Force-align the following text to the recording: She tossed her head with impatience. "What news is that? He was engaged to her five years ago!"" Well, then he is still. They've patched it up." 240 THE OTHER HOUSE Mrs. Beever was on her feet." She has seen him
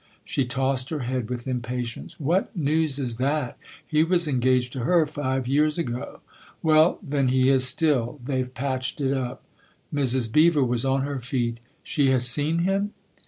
She 0.25 0.45
tossed 0.45 0.89
her 0.89 1.01
head 1.01 1.29
with 1.29 1.47
impatience. 1.47 2.19
"What 2.19 2.57
news 2.57 2.97
is 2.97 3.17
that? 3.17 3.55
He 3.85 4.03
was 4.03 4.27
engaged 4.27 4.73
to 4.73 4.79
her 4.79 5.05
five 5.05 5.47
years 5.47 5.77
ago!"" 5.77 6.21
Well, 6.63 6.97
then 7.03 7.27
he 7.27 7.49
is 7.49 7.65
still. 7.67 8.19
They've 8.25 8.51
patched 8.51 8.99
it 8.99 9.13
up." 9.13 9.43
240 9.91 9.91
THE 9.91 9.91
OTHER 9.91 10.01
HOUSE 10.01 10.15
Mrs. 10.27 10.33
Beever 10.33 10.63
was 10.63 10.85
on 10.85 11.01
her 11.03 11.21
feet." 11.21 11.59
She 11.83 12.09
has 12.09 12.27
seen 12.27 12.59
him 12.65 12.93